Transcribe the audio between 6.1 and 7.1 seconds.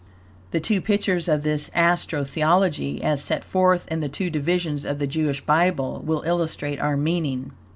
illustrate our